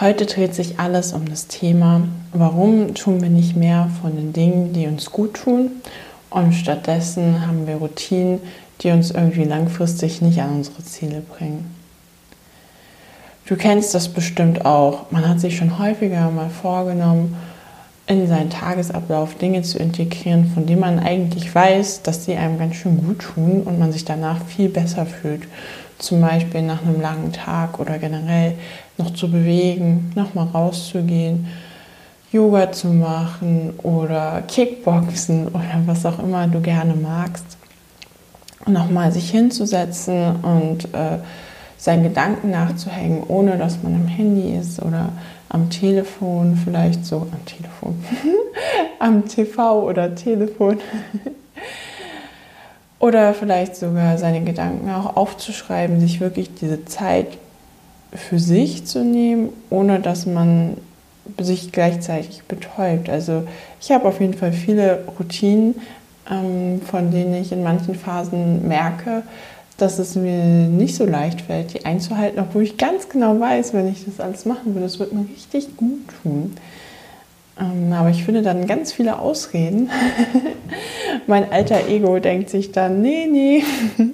[0.00, 4.72] Heute dreht sich alles um das Thema, warum tun wir nicht mehr von den Dingen,
[4.72, 5.72] die uns gut tun
[6.30, 8.38] und stattdessen haben wir Routinen,
[8.80, 11.74] die uns irgendwie langfristig nicht an unsere Ziele bringen.
[13.46, 15.10] Du kennst das bestimmt auch.
[15.10, 17.36] Man hat sich schon häufiger mal vorgenommen,
[18.06, 22.76] in seinen Tagesablauf Dinge zu integrieren, von denen man eigentlich weiß, dass sie einem ganz
[22.76, 25.42] schön gut tun und man sich danach viel besser fühlt
[25.98, 28.54] zum Beispiel nach einem langen Tag oder generell
[28.96, 31.48] noch zu bewegen, nochmal rauszugehen,
[32.30, 37.44] Yoga zu machen oder Kickboxen oder was auch immer du gerne magst.
[38.66, 41.18] Nochmal sich hinzusetzen und äh,
[41.78, 45.10] seinen Gedanken nachzuhängen, ohne dass man am Handy ist oder
[45.48, 48.04] am Telefon, vielleicht so am Telefon,
[48.98, 50.78] am TV oder Telefon.
[53.00, 57.26] Oder vielleicht sogar seine Gedanken auch aufzuschreiben, sich wirklich diese Zeit
[58.12, 60.76] für sich zu nehmen, ohne dass man
[61.38, 63.08] sich gleichzeitig betäubt.
[63.08, 63.44] Also
[63.80, 65.76] ich habe auf jeden Fall viele Routinen,
[66.30, 69.22] ähm, von denen ich in manchen Phasen merke,
[69.76, 73.88] dass es mir nicht so leicht fällt, die einzuhalten, obwohl ich ganz genau weiß, wenn
[73.88, 76.56] ich das alles machen würde, es wird mir richtig gut tun.
[77.60, 79.90] Ähm, aber ich finde dann ganz viele Ausreden.
[81.26, 83.64] mein alter Ego denkt sich dann, nee, nee.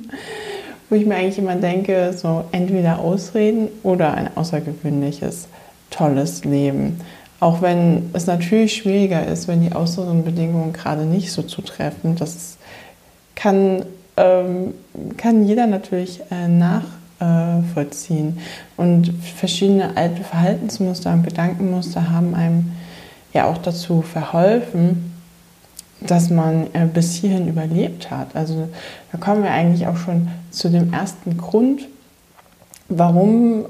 [0.89, 5.49] Wo ich mir eigentlich immer denke, so entweder Ausreden oder ein außergewöhnliches,
[5.91, 7.01] tolles Leben.
[7.41, 12.17] Auch wenn es natürlich schwieriger ist, wenn die äußeren Bedingungen gerade nicht so zutreffen.
[12.17, 12.59] Das
[13.35, 13.85] kann,
[14.17, 14.75] ähm,
[15.17, 18.39] kann jeder natürlich äh, nachvollziehen.
[18.77, 22.73] Und verschiedene alte Verhaltensmuster und Gedankenmuster haben einem
[23.35, 25.13] ja auch dazu verholfen,
[26.01, 28.35] dass man äh, bis hierhin überlebt hat.
[28.35, 28.69] Also
[29.13, 31.89] da kommen wir eigentlich auch schon zu dem ersten Grund,
[32.89, 33.67] warum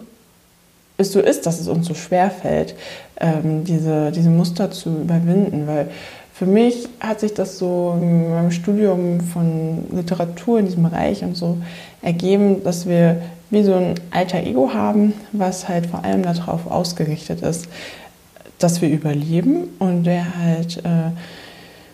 [0.97, 2.75] es so ist, dass es uns so schwer fällt,
[3.21, 5.67] ähm, diese, diese Muster zu überwinden.
[5.67, 5.91] Weil
[6.33, 11.37] für mich hat sich das so in meinem Studium von Literatur in diesem Bereich und
[11.37, 11.59] so
[12.03, 17.43] ergeben, dass wir wie so ein alter Ego haben, was halt vor allem darauf ausgerichtet
[17.43, 17.69] ist,
[18.65, 21.11] dass wir überleben und der halt äh,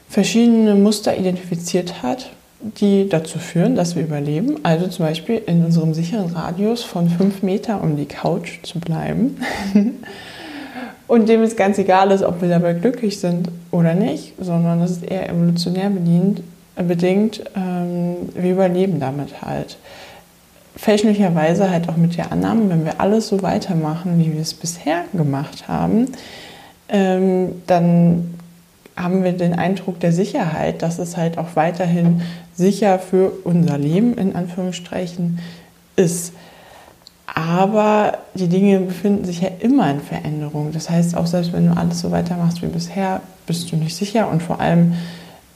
[0.09, 4.61] verschiedene Muster identifiziert hat, die dazu führen, dass wir überleben.
[4.63, 9.39] Also zum Beispiel in unserem sicheren Radius von fünf Meter um die Couch zu bleiben.
[11.09, 14.93] und dem es ganz egal ist, ob wir dabei glücklich sind oder nicht, sondern das
[14.93, 16.43] ist eher evolutionär bedient,
[16.77, 19.77] äh, bedingt, ähm, wir überleben damit halt.
[20.77, 25.03] Fälschlicherweise halt auch mit der Annahme, wenn wir alles so weitermachen, wie wir es bisher
[25.13, 26.07] gemacht haben,
[26.91, 28.35] ähm, dann
[28.97, 32.23] haben wir den Eindruck der Sicherheit, dass es halt auch weiterhin
[32.55, 35.39] sicher für unser Leben in Anführungsstrichen
[35.97, 36.33] ist.
[37.27, 40.73] Aber die Dinge befinden sich ja immer in Veränderung.
[40.73, 44.29] Das heißt, auch selbst wenn du alles so weitermachst wie bisher, bist du nicht sicher
[44.29, 44.95] und vor allem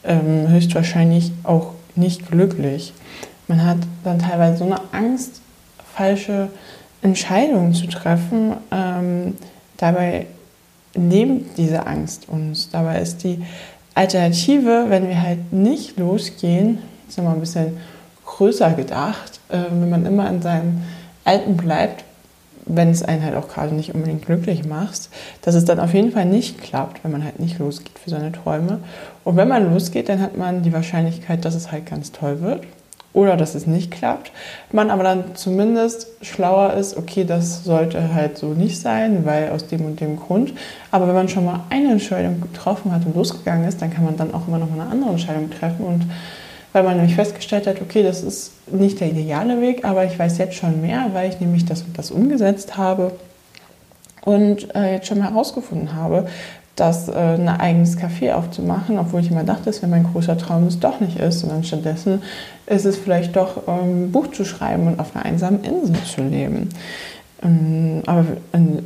[0.05, 2.95] ähm, höchstwahrscheinlich auch nicht glücklich.
[3.49, 5.41] Man hat dann teilweise so eine Angst,
[5.95, 6.48] falsche
[7.03, 8.54] Entscheidungen zu treffen.
[8.71, 9.37] Ähm,
[9.77, 10.27] dabei
[10.96, 12.70] neben diese Angst uns.
[12.70, 13.42] Dabei ist die
[13.94, 17.76] Alternative, wenn wir halt nicht losgehen, ist nochmal ein bisschen
[18.24, 20.82] größer gedacht, äh, wenn man immer an seinem
[21.24, 22.04] Alten bleibt,
[22.66, 25.10] wenn es einen halt auch gerade nicht unbedingt glücklich macht,
[25.42, 28.32] dass es dann auf jeden Fall nicht klappt, wenn man halt nicht losgeht für seine
[28.32, 28.80] Träume.
[29.22, 32.62] Und wenn man losgeht, dann hat man die Wahrscheinlichkeit, dass es halt ganz toll wird
[33.15, 34.33] oder dass es nicht klappt.
[34.72, 39.69] Man aber dann zumindest schlauer ist, okay, das sollte halt so nicht sein, weil aus
[39.69, 40.53] dem und dem Grund.
[40.91, 44.16] Aber wenn man schon mal eine Entscheidung getroffen hat und losgegangen ist, dann kann man
[44.16, 45.87] dann auch immer noch eine andere Entscheidung treffen.
[45.87, 46.07] Und
[46.72, 50.39] weil man nämlich festgestellt hat, okay, das ist nicht der ideale Weg, aber ich weiß
[50.39, 53.13] jetzt schon mehr, weil ich nämlich das und das umgesetzt habe
[54.22, 56.27] und äh, jetzt schon mal herausgefunden habe,
[56.76, 60.66] das äh, ein eigenes Café aufzumachen, obwohl ich immer dachte, es wäre mein großer Traum,
[60.66, 62.22] es doch nicht ist, sondern stattdessen
[62.66, 66.22] ist es vielleicht doch ein ähm, Buch zu schreiben und auf einer einsamen Insel zu
[66.22, 66.71] leben.
[67.42, 68.24] Ähm, aber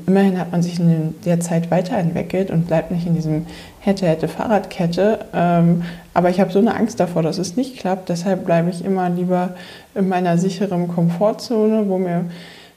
[0.06, 3.46] immerhin hat man sich in der Zeit weiterentwickelt und bleibt nicht in diesem
[3.80, 5.20] hätte, hätte Fahrradkette.
[5.32, 5.82] Ähm,
[6.12, 8.08] aber ich habe so eine Angst davor, dass es nicht klappt.
[8.08, 9.50] Deshalb bleibe ich immer lieber
[9.94, 12.26] in meiner sicheren Komfortzone, wo mir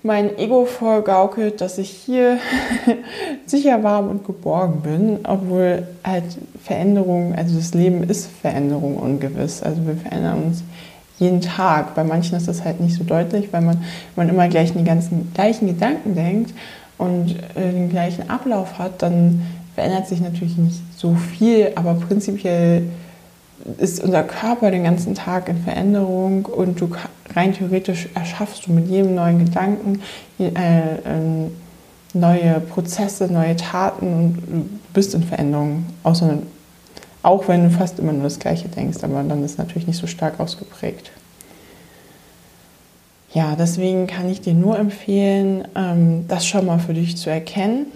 [0.03, 2.37] mein Ego vorgaukelt, dass ich hier
[3.45, 6.23] sicher warm und geborgen bin, obwohl halt
[6.63, 9.61] Veränderung, also das Leben ist Veränderung ungewiss.
[9.61, 10.63] Also wir verändern uns
[11.19, 11.93] jeden Tag.
[11.93, 13.83] Bei manchen ist das halt nicht so deutlich, weil man,
[14.15, 16.53] man immer gleich die ganzen gleichen Gedanken denkt
[16.97, 19.41] und äh, den gleichen Ablauf hat, dann
[19.75, 22.83] verändert sich natürlich nicht so viel, aber prinzipiell
[23.77, 26.89] ist unser Körper den ganzen Tag in Veränderung und du
[27.35, 30.01] rein theoretisch erschaffst du mit jedem neuen Gedanken
[30.39, 31.49] äh, äh,
[32.13, 35.85] neue Prozesse, neue Taten und du bist in Veränderung.
[36.03, 36.39] Außer,
[37.23, 39.99] auch wenn du fast immer nur das Gleiche denkst, aber dann ist es natürlich nicht
[39.99, 41.11] so stark ausgeprägt.
[43.33, 47.85] Ja, deswegen kann ich dir nur empfehlen, ähm, das schon mal für dich zu erkennen.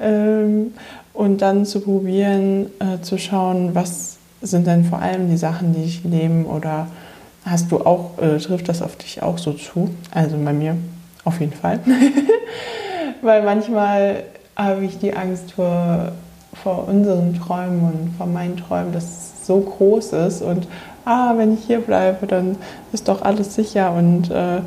[0.00, 0.74] ähm,
[1.12, 5.84] und dann zu probieren, äh, zu schauen, was sind denn vor allem die Sachen, die
[5.84, 6.86] ich leben oder
[7.44, 9.90] hast du auch, äh, trifft das auf dich auch so zu?
[10.12, 10.76] Also bei mir
[11.24, 11.80] auf jeden Fall.
[13.22, 14.22] Weil manchmal
[14.56, 16.12] habe ich die Angst vor,
[16.62, 20.68] vor unseren Träumen und vor meinen Träumen, dass es so groß ist und
[21.04, 22.56] ah, wenn ich hier bleibe, dann
[22.92, 24.60] ist doch alles sicher und äh,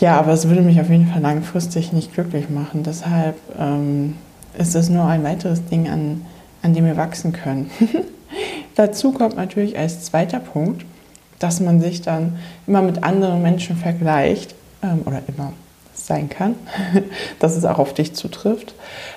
[0.00, 2.82] ja, aber es würde mich auf jeden Fall langfristig nicht glücklich machen.
[2.82, 4.16] Deshalb ähm,
[4.58, 6.26] ist es nur ein weiteres Ding, an,
[6.62, 7.70] an dem wir wachsen können.
[8.74, 10.84] Dazu kommt natürlich als zweiter Punkt,
[11.38, 15.52] dass man sich dann immer mit anderen Menschen vergleicht ähm, oder immer
[15.94, 16.54] sein kann,
[17.38, 18.74] dass es auch auf dich zutrifft,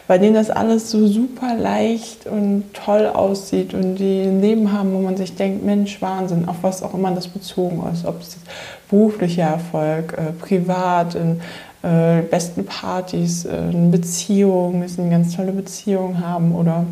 [0.08, 4.94] bei denen das alles so super leicht und toll aussieht und die ein Leben haben,
[4.94, 8.38] wo man sich denkt, Mensch, Wahnsinn, auf was auch immer das bezogen ist, ob es
[8.90, 11.42] beruflicher Erfolg, äh, privat, in,
[11.84, 16.86] äh, besten Partys, äh, Beziehungen, dass eine ganz tolle Beziehung haben oder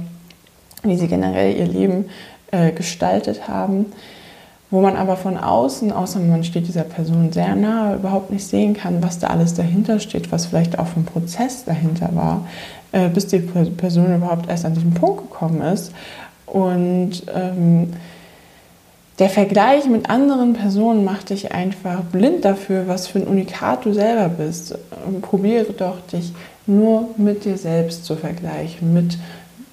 [0.83, 2.05] wie sie generell ihr Leben
[2.51, 3.85] äh, gestaltet haben,
[4.71, 8.73] wo man aber von außen, außer man steht dieser Person sehr nahe, überhaupt nicht sehen
[8.73, 12.47] kann, was da alles dahinter steht, was vielleicht auch ein Prozess dahinter war,
[12.93, 15.91] äh, bis die Person überhaupt erst an diesen Punkt gekommen ist.
[16.45, 17.91] Und ähm,
[19.19, 23.93] der Vergleich mit anderen Personen macht dich einfach blind dafür, was für ein Unikat du
[23.93, 24.75] selber bist.
[25.21, 26.33] Probiere doch, dich
[26.65, 29.17] nur mit dir selbst zu vergleichen, mit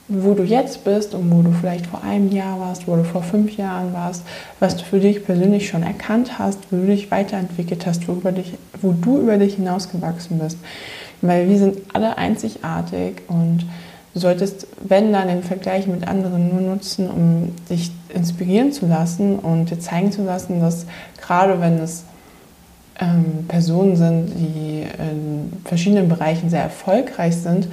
[0.08, 3.22] wo du jetzt bist und wo du vielleicht vor einem Jahr warst, wo du vor
[3.22, 4.22] fünf Jahren warst,
[4.58, 8.55] was du für dich persönlich schon erkannt hast, wo du dich weiterentwickelt hast, wo, dich,
[8.81, 10.58] wo du über dich hinausgewachsen bist.
[11.20, 13.66] Weil wir sind alle einzigartig und
[14.14, 19.38] Du solltest, wenn dann, den Vergleich mit anderen nur nutzen, um dich inspirieren zu lassen
[19.38, 20.87] und dir zeigen zu lassen, dass
[21.20, 22.05] gerade wenn es
[23.00, 27.69] ähm, Personen sind, die in verschiedenen Bereichen sehr erfolgreich sind,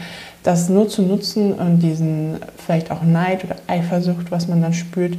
[0.46, 5.18] das nur zu nutzen und diesen vielleicht auch Neid oder Eifersucht, was man dann spürt,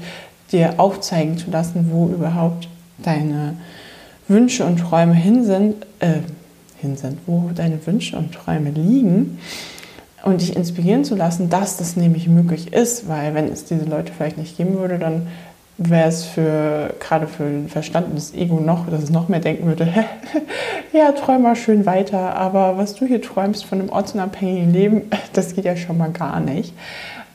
[0.53, 2.69] dir aufzeigen zu lassen, wo überhaupt
[2.99, 3.55] deine
[4.29, 6.21] Wünsche und Träume hin sind, äh,
[6.81, 9.39] hin sind, wo deine Wünsche und Träume liegen
[10.23, 14.13] und dich inspirieren zu lassen, dass das nämlich möglich ist, weil wenn es diese Leute
[14.13, 15.27] vielleicht nicht geben würde, dann
[15.79, 19.93] wäre es für gerade für ein verstandenes Ego noch, dass es noch mehr denken würde,
[20.93, 25.03] ja, träum mal schön weiter, aber was du hier träumst von einem ortsunabhängigen Leben,
[25.33, 26.73] das geht ja schon mal gar nicht.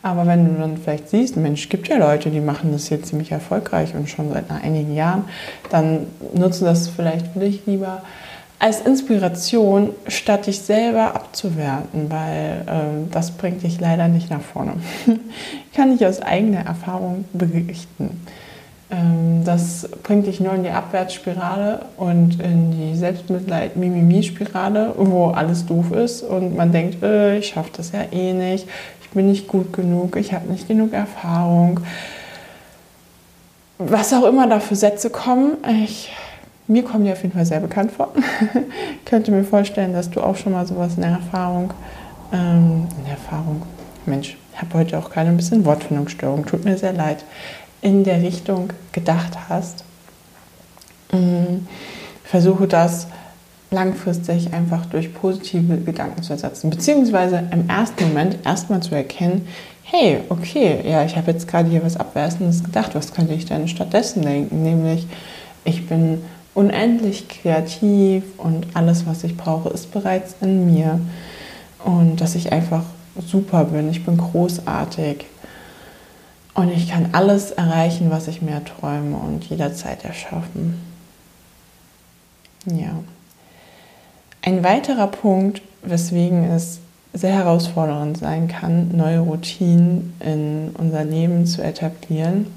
[0.03, 3.31] Aber wenn du dann vielleicht siehst, Mensch, gibt ja Leute, die machen das hier ziemlich
[3.31, 5.25] erfolgreich und schon seit einigen Jahren,
[5.69, 8.01] dann nutzen das vielleicht für dich lieber
[8.61, 14.73] als Inspiration, statt dich selber abzuwerten, weil äh, das bringt dich leider nicht nach vorne.
[15.75, 18.21] Kann ich aus eigener Erfahrung berichten.
[18.91, 25.91] Ähm, das bringt dich nur in die Abwärtsspirale und in die Selbstmitleid-Mimimi-Spirale, wo alles doof
[25.93, 28.67] ist und man denkt, äh, ich schaffe das ja eh nicht,
[29.01, 31.79] ich bin nicht gut genug, ich habe nicht genug Erfahrung.
[33.79, 36.11] Was auch immer da für Sätze kommen, ich
[36.71, 38.13] mir kommen die auf jeden Fall sehr bekannt vor.
[38.15, 41.73] ich könnte mir vorstellen, dass du auch schon mal sowas in der Erfahrung,
[42.31, 43.63] ähm, in der Erfahrung,
[44.05, 47.23] Mensch, ich habe heute auch keine ein bisschen Wortfindungsstörung, tut mir sehr leid,
[47.81, 49.83] in der Richtung gedacht hast.
[51.11, 51.67] Ähm,
[52.23, 53.07] versuche das
[53.69, 59.47] langfristig einfach durch positive Gedanken zu ersetzen, beziehungsweise im ersten Moment erstmal zu erkennen,
[59.83, 63.67] hey, okay, ja, ich habe jetzt gerade hier was Abwersendes gedacht, was könnte ich denn
[63.67, 64.63] stattdessen denken?
[64.63, 65.07] Nämlich,
[65.63, 66.21] ich bin
[66.53, 70.99] unendlich kreativ und alles, was ich brauche, ist bereits in mir.
[71.83, 72.83] Und dass ich einfach
[73.25, 75.25] super bin, ich bin großartig
[76.53, 80.81] und ich kann alles erreichen, was ich mir träume und jederzeit erschaffen.
[82.65, 82.99] Ja.
[84.43, 86.79] Ein weiterer Punkt, weswegen es
[87.13, 92.47] sehr herausfordernd sein kann, neue Routinen in unser Leben zu etablieren,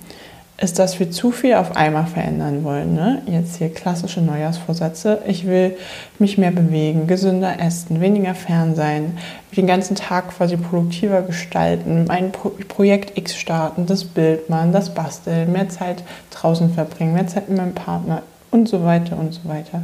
[0.56, 2.94] ist, dass wir zu viel auf einmal verändern wollen.
[2.94, 3.22] Ne?
[3.26, 5.22] Jetzt hier klassische Neujahrsvorsätze.
[5.26, 5.76] Ich will
[6.20, 9.18] mich mehr bewegen, gesünder essen, weniger fern sein,
[9.56, 14.94] den ganzen Tag quasi produktiver gestalten, mein Pro Projekt X starten, das Bild machen, das
[14.94, 19.48] Basteln, mehr Zeit draußen verbringen, mehr Zeit mit meinem Partner und so weiter und so
[19.48, 19.82] weiter.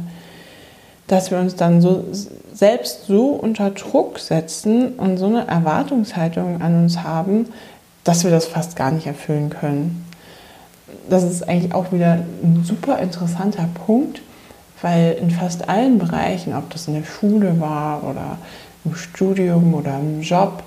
[1.07, 2.05] Dass wir uns dann so
[2.53, 7.47] selbst so unter Druck setzen und so eine Erwartungshaltung an uns haben,
[8.05, 10.00] dass wir das fast gar nicht erfüllen können
[11.09, 14.21] das ist eigentlich auch wieder ein super interessanter Punkt,
[14.81, 18.37] weil in fast allen Bereichen, ob das in der Schule war oder
[18.85, 20.63] im Studium oder im Job,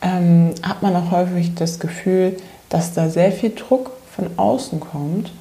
[0.00, 2.36] ähm, hat man auch häufig das Gefühl,
[2.68, 5.32] dass da sehr viel Druck von außen kommt.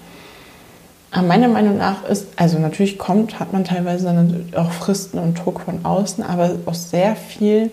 [1.11, 5.35] Aber meiner Meinung nach ist, also natürlich kommt, hat man teilweise dann auch Fristen und
[5.35, 7.71] Druck von außen, aber auch sehr viel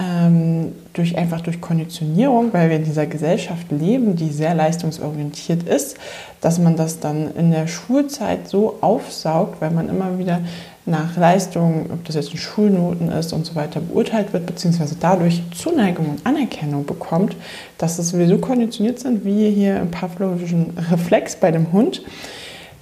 [0.00, 5.96] ähm, durch einfach durch Konditionierung, weil wir in dieser Gesellschaft leben, die sehr leistungsorientiert ist,
[6.40, 10.40] dass man das dann in der Schulzeit so aufsaugt, weil man immer wieder
[10.86, 15.42] nach Leistung, ob das jetzt in Schulnoten ist und so weiter, beurteilt wird, beziehungsweise dadurch
[15.54, 17.36] Zuneigung und Anerkennung bekommt,
[17.76, 22.02] dass wir so konditioniert sind, wie hier im pavlovischen Reflex bei dem Hund,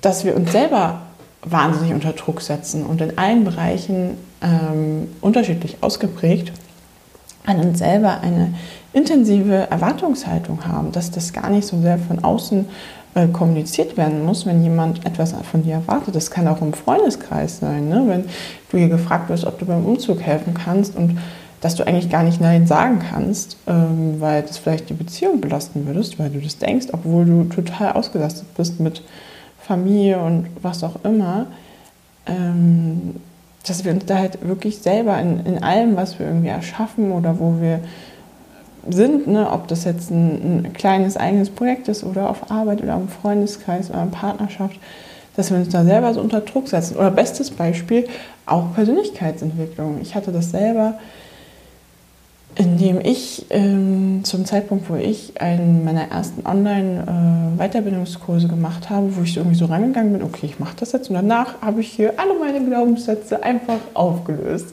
[0.03, 1.03] dass wir uns selber
[1.43, 6.53] wahnsinnig unter Druck setzen und in allen Bereichen ähm, unterschiedlich ausgeprägt
[7.47, 8.55] an uns selber eine
[8.93, 12.67] intensive Erwartungshaltung haben, dass das gar nicht so sehr von außen
[13.15, 16.15] äh, kommuniziert werden muss, wenn jemand etwas von dir erwartet.
[16.15, 18.05] Das kann auch im Freundeskreis sein, ne?
[18.07, 18.25] wenn
[18.71, 21.19] du hier gefragt wirst, ob du beim Umzug helfen kannst und
[21.61, 25.87] dass du eigentlich gar nicht Nein sagen kannst, ähm, weil das vielleicht die Beziehung belasten
[25.87, 29.03] würdest, weil du das denkst, obwohl du total ausgelastet bist mit
[29.59, 31.47] Familie und was auch immer.
[32.27, 33.17] Ähm,
[33.67, 37.39] dass wir uns da halt wirklich selber in, in allem, was wir irgendwie erschaffen oder
[37.39, 37.81] wo wir
[38.89, 42.95] sind, ne, ob das jetzt ein, ein, kleines eigenes Projekt ist oder auf Arbeit oder
[42.95, 44.79] im Freundeskreis oder in Partnerschaft,
[45.37, 46.97] dass wir uns da selber so unter Druck setzen.
[46.97, 48.07] Oder bestes Beispiel,
[48.47, 50.01] auch Persönlichkeitsentwicklung.
[50.01, 50.95] Ich hatte das selber
[52.57, 59.23] indem ich ähm, zum Zeitpunkt, wo ich einen meiner ersten Online-Weiterbildungskurse äh, gemacht habe, wo
[59.23, 62.15] ich irgendwie so rangegangen bin, okay, ich mache das jetzt und danach habe ich hier
[62.19, 64.69] alle meine Glaubenssätze einfach aufgelöst.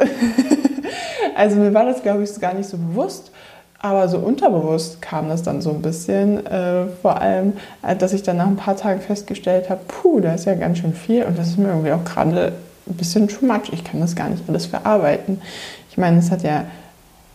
[1.36, 3.32] also mir war das, glaube ich, gar nicht so bewusst,
[3.80, 6.48] aber so unterbewusst kam das dann so ein bisschen.
[6.48, 7.52] Äh, vor allem,
[7.86, 10.78] äh, dass ich dann nach ein paar Tagen festgestellt habe, puh, da ist ja ganz
[10.78, 12.54] schön viel und das ist mir irgendwie auch gerade
[12.88, 13.74] ein bisschen too much.
[13.74, 15.42] Ich kann das gar nicht alles verarbeiten.
[15.90, 16.63] Ich meine, es hat ja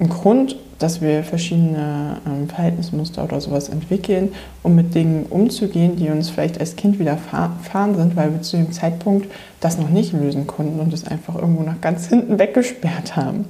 [0.09, 6.31] Grund, dass wir verschiedene ähm, Verhaltensmuster oder sowas entwickeln, um mit Dingen umzugehen, die uns
[6.31, 9.27] vielleicht als Kind widerfahren sind, weil wir zu dem Zeitpunkt
[9.61, 13.47] das noch nicht lösen konnten und es einfach irgendwo nach ganz hinten weggesperrt haben.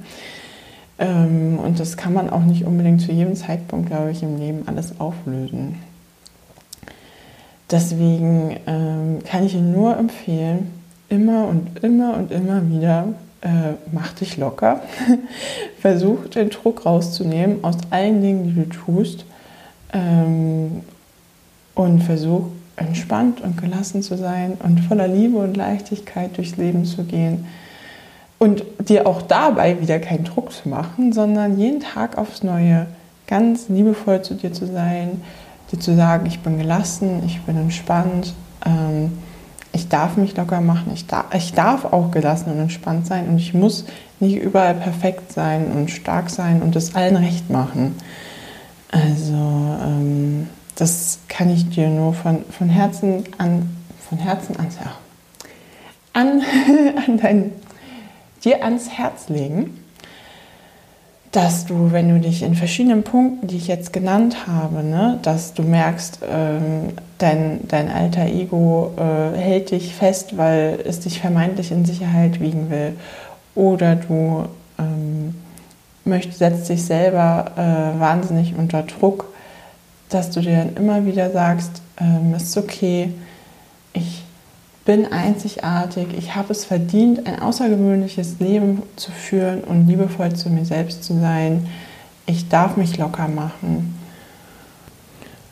[0.97, 4.63] Ähm, und das kann man auch nicht unbedingt zu jedem Zeitpunkt, glaube ich, im Leben
[4.65, 5.75] alles auflösen.
[7.69, 10.71] Deswegen ähm, kann ich Ihnen nur empfehlen,
[11.07, 13.09] immer und immer und immer wieder
[13.41, 14.81] äh, mach dich locker.
[15.79, 19.25] Versuch den Druck rauszunehmen aus allen Dingen, die du tust.
[19.93, 20.81] Ähm,
[21.75, 22.43] und versuch
[22.75, 27.45] entspannt und gelassen zu sein und voller Liebe und Leichtigkeit durchs Leben zu gehen.
[28.37, 32.87] Und dir auch dabei wieder keinen Druck zu machen, sondern jeden Tag aufs Neue
[33.27, 35.21] ganz liebevoll zu dir zu sein,
[35.71, 38.33] dir zu sagen, ich bin gelassen, ich bin entspannt.
[38.65, 39.11] Ähm,
[39.71, 43.37] ich darf mich locker machen, ich darf, ich darf auch gelassen und entspannt sein und
[43.37, 43.85] ich muss
[44.19, 47.95] nicht überall perfekt sein und stark sein und es allen recht machen.
[48.91, 53.69] Also ähm, das kann ich dir nur von, von Herzen an,
[54.07, 54.91] von Herzen ans, ja,
[56.13, 56.41] an,
[57.07, 57.51] an dein,
[58.43, 59.78] dir ans Herz legen
[61.31, 65.53] dass du, wenn du dich in verschiedenen Punkten, die ich jetzt genannt habe, ne, dass
[65.53, 71.71] du merkst, ähm, dein, dein alter Ego äh, hält dich fest, weil es dich vermeintlich
[71.71, 72.93] in Sicherheit wiegen will.
[73.53, 74.45] Oder du
[74.79, 75.35] ähm,
[76.03, 79.25] möchtest, setzt dich selber äh, wahnsinnig unter Druck,
[80.09, 83.13] dass du dir dann immer wieder sagst, ähm, ist okay,
[84.89, 90.65] bin einzigartig, ich habe es verdient, ein außergewöhnliches Leben zu führen und liebevoll zu mir
[90.65, 91.67] selbst zu sein.
[92.25, 93.95] Ich darf mich locker machen.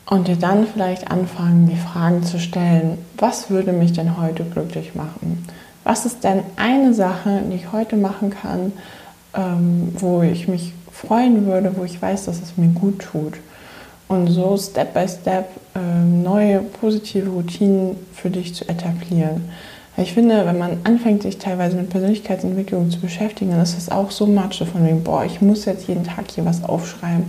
[0.06, 4.96] Und dir dann vielleicht anfangen, die Fragen zu stellen, was würde mich denn heute glücklich
[4.96, 5.46] machen?
[5.84, 8.72] Was ist denn eine Sache, die ich heute machen kann,
[9.34, 13.34] ähm, wo ich mich freuen würde, wo ich weiß, dass es mir gut tut.
[14.08, 15.48] Und so Step by Step
[15.80, 19.42] neue positive Routinen für dich zu etablieren.
[19.96, 24.12] Ich finde, wenn man anfängt, sich teilweise mit Persönlichkeitsentwicklung zu beschäftigen, dann ist das auch
[24.12, 27.24] so Matsche von wegen, boah, ich muss jetzt jeden Tag hier was aufschreiben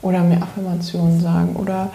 [0.00, 1.90] oder mir Affirmationen sagen oder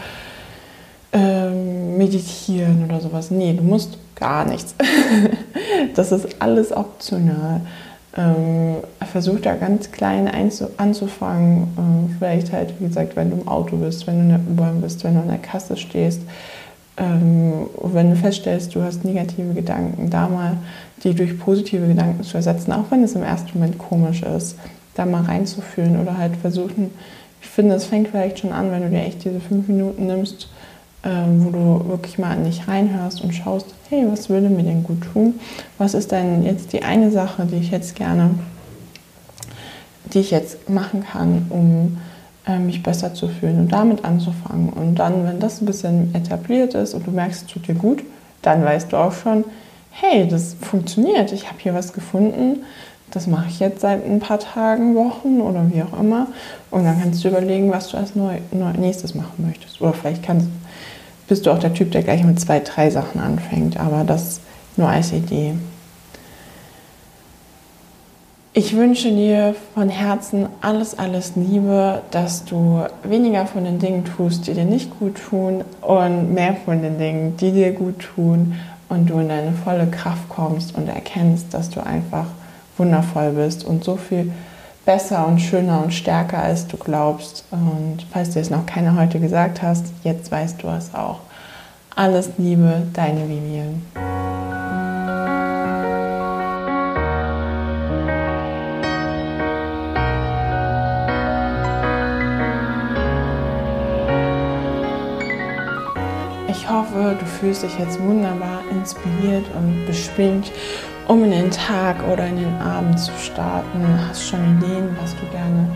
[1.13, 3.32] ähm, meditieren oder sowas.
[3.32, 4.75] Nee, du musst gar nichts.
[5.96, 7.62] das ist alles optional.
[8.18, 8.78] Ähm,
[9.12, 10.30] versuch da ganz klein
[10.78, 11.68] anzufangen.
[11.78, 14.82] Ähm, vielleicht halt, wie gesagt, wenn du im Auto bist, wenn du in der U-Bahn
[14.82, 16.22] bist, wenn du an der Kasse stehst.
[16.98, 20.58] Ähm, wenn du feststellst, du hast negative Gedanken, da mal
[21.04, 24.58] die durch positive Gedanken zu ersetzen, auch wenn es im ersten Moment komisch ist,
[24.96, 26.92] da mal reinzufühlen oder halt versuchen,
[27.42, 30.50] ich finde, es fängt vielleicht schon an, wenn du dir echt diese fünf Minuten nimmst,
[31.03, 34.84] ähm, wo du wirklich mal an dich reinhörst und schaust, hey, was würde mir denn
[34.84, 35.39] gut tun?
[35.77, 38.32] Was ist denn jetzt die eine Sache, die ich jetzt gerne,
[40.13, 41.98] die ich jetzt machen kann, um
[42.50, 44.70] äh, mich besser zu fühlen und damit anzufangen.
[44.70, 48.03] Und dann, wenn das ein bisschen etabliert ist und du merkst, es tut dir gut,
[48.41, 49.44] dann weißt du auch schon,
[49.91, 52.63] hey, das funktioniert, ich habe hier was gefunden,
[53.12, 56.27] das mache ich jetzt seit ein paar Tagen, Wochen oder wie auch immer.
[56.72, 59.82] Und dann kannst du überlegen, was du als neu, neu, nächstes machen möchtest.
[59.82, 60.48] Oder vielleicht kannst,
[61.30, 63.80] bist du auch der Typ, der gleich mit zwei, drei Sachen anfängt.
[63.80, 64.42] Aber das
[64.76, 65.54] nur als Idee.
[68.52, 74.48] Ich wünsche dir von Herzen alles, alles Liebe, dass du weniger von den Dingen tust,
[74.48, 78.56] die dir nicht gut tun und mehr von den Dingen, die dir gut tun
[78.90, 82.26] und du in deine volle Kraft kommst und erkennst, dass du einfach
[82.76, 84.32] wundervoll bist und so viel
[84.89, 87.43] besser und schöner und stärker, als du glaubst.
[87.51, 91.19] Und falls dir es noch keiner heute gesagt hast, jetzt weißt du es auch.
[91.96, 93.84] Alles Liebe, deine Vivian.
[106.47, 110.52] Ich hoffe, du fühlst dich jetzt wunderbar inspiriert und beschwingt
[111.10, 113.84] um in den Tag oder in den Abend zu starten.
[114.08, 115.67] Hast schon Ideen, was du gerne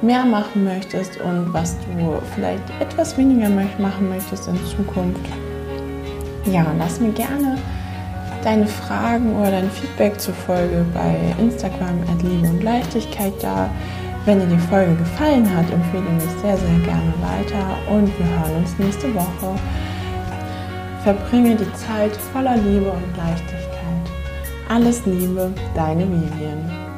[0.00, 5.20] mehr machen möchtest und was du vielleicht etwas weniger machen möchtest in Zukunft.
[6.44, 7.58] Ja, lass mir gerne
[8.44, 13.68] deine Fragen oder dein Feedback zur Folge bei Instagram at Liebe und Leichtigkeit da.
[14.24, 18.56] Wenn dir die Folge gefallen hat, empfehle mich sehr, sehr gerne weiter und wir hören
[18.58, 19.58] uns nächste Woche.
[21.02, 23.69] Verbringe die Zeit voller Liebe und Leichtigkeit.
[24.70, 26.89] Alles Liebe, deine Vivian.